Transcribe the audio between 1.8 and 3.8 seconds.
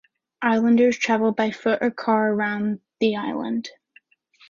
car around the island.